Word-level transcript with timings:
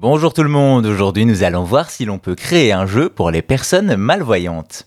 Bonjour 0.00 0.32
tout 0.32 0.44
le 0.44 0.48
monde, 0.48 0.86
aujourd'hui 0.86 1.26
nous 1.26 1.42
allons 1.42 1.64
voir 1.64 1.90
si 1.90 2.04
l'on 2.04 2.20
peut 2.20 2.36
créer 2.36 2.70
un 2.70 2.86
jeu 2.86 3.08
pour 3.08 3.32
les 3.32 3.42
personnes 3.42 3.96
malvoyantes. 3.96 4.86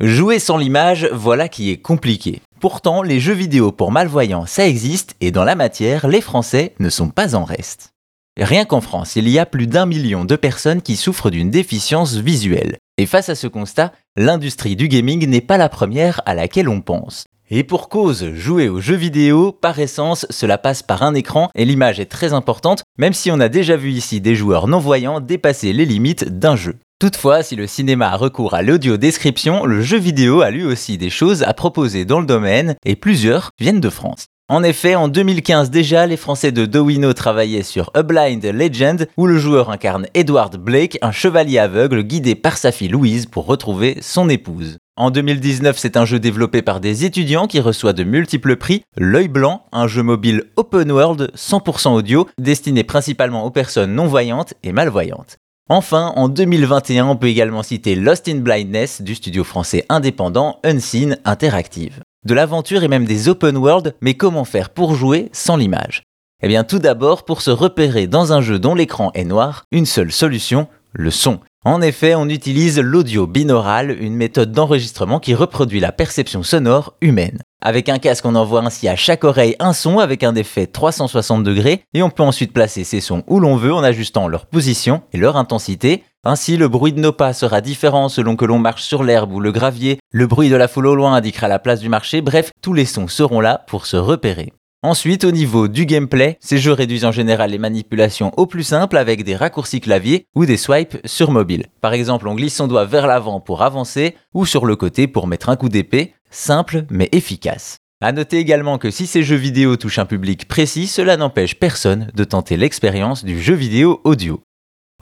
Jouer 0.00 0.40
sans 0.40 0.56
l'image, 0.56 1.08
voilà 1.12 1.48
qui 1.48 1.70
est 1.70 1.76
compliqué. 1.76 2.42
Pourtant, 2.58 3.02
les 3.02 3.20
jeux 3.20 3.34
vidéo 3.34 3.70
pour 3.70 3.92
malvoyants, 3.92 4.46
ça 4.46 4.66
existe, 4.66 5.14
et 5.20 5.30
dans 5.30 5.44
la 5.44 5.54
matière, 5.54 6.08
les 6.08 6.20
Français 6.20 6.74
ne 6.80 6.90
sont 6.90 7.10
pas 7.10 7.36
en 7.36 7.44
reste. 7.44 7.90
Rien 8.36 8.64
qu'en 8.64 8.80
France, 8.80 9.14
il 9.14 9.28
y 9.28 9.38
a 9.38 9.46
plus 9.46 9.68
d'un 9.68 9.86
million 9.86 10.24
de 10.24 10.34
personnes 10.34 10.82
qui 10.82 10.96
souffrent 10.96 11.30
d'une 11.30 11.50
déficience 11.50 12.16
visuelle. 12.16 12.78
Et 12.96 13.06
face 13.06 13.28
à 13.28 13.36
ce 13.36 13.46
constat, 13.46 13.92
l'industrie 14.16 14.74
du 14.74 14.88
gaming 14.88 15.24
n'est 15.28 15.40
pas 15.40 15.56
la 15.56 15.68
première 15.68 16.20
à 16.26 16.34
laquelle 16.34 16.68
on 16.68 16.80
pense. 16.80 17.26
Et 17.50 17.64
pour 17.64 17.88
cause, 17.88 18.34
jouer 18.34 18.68
aux 18.68 18.80
jeux 18.80 18.94
vidéo, 18.94 19.52
par 19.52 19.78
essence, 19.78 20.26
cela 20.28 20.58
passe 20.58 20.82
par 20.82 21.02
un 21.02 21.14
écran 21.14 21.48
et 21.54 21.64
l'image 21.64 21.98
est 21.98 22.04
très 22.04 22.34
importante, 22.34 22.82
même 22.98 23.14
si 23.14 23.30
on 23.30 23.40
a 23.40 23.48
déjà 23.48 23.74
vu 23.74 23.90
ici 23.90 24.20
des 24.20 24.34
joueurs 24.34 24.68
non-voyants 24.68 25.20
dépasser 25.20 25.72
les 25.72 25.86
limites 25.86 26.38
d'un 26.38 26.56
jeu. 26.56 26.74
Toutefois, 27.00 27.42
si 27.42 27.56
le 27.56 27.66
cinéma 27.66 28.10
a 28.10 28.16
recours 28.16 28.52
à 28.52 28.60
l'audio-description, 28.60 29.64
le 29.64 29.80
jeu 29.80 29.96
vidéo 29.96 30.42
a 30.42 30.50
lui 30.50 30.64
aussi 30.64 30.98
des 30.98 31.08
choses 31.08 31.42
à 31.42 31.54
proposer 31.54 32.04
dans 32.04 32.20
le 32.20 32.26
domaine 32.26 32.76
et 32.84 32.96
plusieurs 32.96 33.50
viennent 33.58 33.80
de 33.80 33.88
France. 33.88 34.26
En 34.50 34.62
effet, 34.62 34.94
en 34.94 35.08
2015 35.08 35.70
déjà, 35.70 36.06
les 36.06 36.16
Français 36.16 36.52
de 36.52 36.66
Dowino 36.66 37.12
travaillaient 37.12 37.62
sur 37.62 37.90
A 37.94 38.02
Blind 38.02 38.44
Legend, 38.44 39.06
où 39.16 39.26
le 39.26 39.38
joueur 39.38 39.70
incarne 39.70 40.06
Edward 40.12 40.56
Blake, 40.56 40.98
un 41.00 41.12
chevalier 41.12 41.58
aveugle 41.58 42.02
guidé 42.02 42.34
par 42.34 42.58
sa 42.58 42.72
fille 42.72 42.88
Louise 42.88 43.26
pour 43.26 43.46
retrouver 43.46 43.98
son 44.02 44.28
épouse. 44.28 44.78
En 44.98 45.12
2019, 45.12 45.78
c'est 45.78 45.96
un 45.96 46.04
jeu 46.04 46.18
développé 46.18 46.60
par 46.60 46.80
des 46.80 47.04
étudiants 47.04 47.46
qui 47.46 47.60
reçoit 47.60 47.92
de 47.92 48.02
multiples 48.02 48.56
prix. 48.56 48.82
L'œil 48.96 49.28
blanc, 49.28 49.64
un 49.70 49.86
jeu 49.86 50.02
mobile 50.02 50.46
open 50.56 50.90
world 50.90 51.30
100% 51.36 51.90
audio, 51.94 52.26
destiné 52.36 52.82
principalement 52.82 53.44
aux 53.44 53.52
personnes 53.52 53.94
non-voyantes 53.94 54.54
et 54.64 54.72
malvoyantes. 54.72 55.36
Enfin, 55.68 56.12
en 56.16 56.28
2021, 56.28 57.06
on 57.06 57.14
peut 57.14 57.28
également 57.28 57.62
citer 57.62 57.94
Lost 57.94 58.26
in 58.26 58.38
Blindness 58.38 59.00
du 59.00 59.14
studio 59.14 59.44
français 59.44 59.86
indépendant 59.88 60.58
Unseen 60.64 61.16
Interactive. 61.24 62.00
De 62.26 62.34
l'aventure 62.34 62.82
et 62.82 62.88
même 62.88 63.04
des 63.04 63.28
open 63.28 63.56
world, 63.56 63.94
mais 64.00 64.14
comment 64.14 64.44
faire 64.44 64.70
pour 64.70 64.96
jouer 64.96 65.28
sans 65.32 65.56
l'image? 65.56 66.02
Eh 66.42 66.48
bien 66.48 66.64
tout 66.64 66.80
d'abord, 66.80 67.24
pour 67.24 67.40
se 67.40 67.52
repérer 67.52 68.08
dans 68.08 68.32
un 68.32 68.40
jeu 68.40 68.58
dont 68.58 68.74
l'écran 68.74 69.12
est 69.14 69.22
noir, 69.22 69.62
une 69.70 69.86
seule 69.86 70.10
solution, 70.10 70.66
le 70.92 71.12
son. 71.12 71.38
En 71.64 71.82
effet, 71.82 72.14
on 72.14 72.28
utilise 72.28 72.78
l'audio 72.78 73.26
binaural, 73.26 73.90
une 73.90 74.14
méthode 74.14 74.52
d'enregistrement 74.52 75.18
qui 75.18 75.34
reproduit 75.34 75.80
la 75.80 75.90
perception 75.90 76.44
sonore 76.44 76.94
humaine. 77.00 77.42
Avec 77.60 77.88
un 77.88 77.98
casque, 77.98 78.24
on 78.24 78.36
envoie 78.36 78.62
ainsi 78.62 78.86
à 78.86 78.94
chaque 78.94 79.24
oreille 79.24 79.56
un 79.58 79.72
son 79.72 79.98
avec 79.98 80.22
un 80.22 80.36
effet 80.36 80.68
360 80.68 81.42
degrés 81.42 81.82
et 81.94 82.02
on 82.02 82.10
peut 82.10 82.22
ensuite 82.22 82.52
placer 82.52 82.84
ces 82.84 83.00
sons 83.00 83.24
où 83.26 83.40
l'on 83.40 83.56
veut 83.56 83.74
en 83.74 83.82
ajustant 83.82 84.28
leur 84.28 84.46
position 84.46 85.02
et 85.12 85.18
leur 85.18 85.36
intensité. 85.36 86.04
Ainsi, 86.24 86.56
le 86.56 86.68
bruit 86.68 86.92
de 86.92 87.00
nos 87.00 87.12
pas 87.12 87.32
sera 87.32 87.60
différent 87.60 88.08
selon 88.08 88.36
que 88.36 88.44
l'on 88.44 88.60
marche 88.60 88.84
sur 88.84 89.02
l'herbe 89.02 89.32
ou 89.32 89.40
le 89.40 89.50
gravier, 89.50 89.98
le 90.12 90.28
bruit 90.28 90.50
de 90.50 90.56
la 90.56 90.68
foule 90.68 90.86
au 90.86 90.94
loin 90.94 91.14
indiquera 91.14 91.48
la 91.48 91.58
place 91.58 91.80
du 91.80 91.88
marché, 91.88 92.20
bref, 92.20 92.52
tous 92.62 92.74
les 92.74 92.86
sons 92.86 93.08
seront 93.08 93.40
là 93.40 93.64
pour 93.66 93.86
se 93.86 93.96
repérer. 93.96 94.52
Ensuite, 94.84 95.24
au 95.24 95.32
niveau 95.32 95.66
du 95.66 95.86
gameplay, 95.86 96.38
ces 96.40 96.58
jeux 96.58 96.72
réduisent 96.72 97.04
en 97.04 97.10
général 97.10 97.50
les 97.50 97.58
manipulations 97.58 98.30
au 98.36 98.46
plus 98.46 98.62
simple 98.62 98.96
avec 98.96 99.24
des 99.24 99.34
raccourcis 99.34 99.80
clavier 99.80 100.26
ou 100.36 100.46
des 100.46 100.56
swipes 100.56 100.98
sur 101.04 101.32
mobile. 101.32 101.66
Par 101.80 101.94
exemple, 101.94 102.28
on 102.28 102.36
glisse 102.36 102.54
son 102.54 102.68
doigt 102.68 102.84
vers 102.84 103.08
l'avant 103.08 103.40
pour 103.40 103.62
avancer 103.62 104.14
ou 104.34 104.46
sur 104.46 104.66
le 104.66 104.76
côté 104.76 105.08
pour 105.08 105.26
mettre 105.26 105.48
un 105.48 105.56
coup 105.56 105.68
d'épée, 105.68 106.14
simple 106.30 106.84
mais 106.90 107.08
efficace. 107.10 107.78
A 108.00 108.12
noter 108.12 108.38
également 108.38 108.78
que 108.78 108.92
si 108.92 109.08
ces 109.08 109.24
jeux 109.24 109.34
vidéo 109.34 109.76
touchent 109.76 109.98
un 109.98 110.06
public 110.06 110.46
précis, 110.46 110.86
cela 110.86 111.16
n'empêche 111.16 111.58
personne 111.58 112.12
de 112.14 112.22
tenter 112.22 112.56
l'expérience 112.56 113.24
du 113.24 113.42
jeu 113.42 113.54
vidéo 113.54 114.00
audio. 114.04 114.40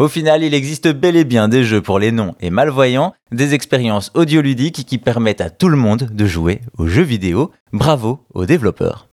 Au 0.00 0.08
final, 0.08 0.42
il 0.42 0.54
existe 0.54 0.88
bel 0.88 1.16
et 1.16 1.24
bien 1.24 1.48
des 1.48 1.64
jeux 1.64 1.82
pour 1.82 1.98
les 1.98 2.12
non 2.12 2.34
et 2.40 2.48
malvoyants, 2.48 3.12
des 3.30 3.52
expériences 3.52 4.10
audioludiques 4.14 4.86
qui 4.86 4.96
permettent 4.96 5.42
à 5.42 5.50
tout 5.50 5.68
le 5.68 5.76
monde 5.76 6.08
de 6.10 6.24
jouer 6.24 6.62
aux 6.78 6.86
jeux 6.86 7.02
vidéo. 7.02 7.50
Bravo 7.74 8.20
aux 8.32 8.46
développeurs. 8.46 9.08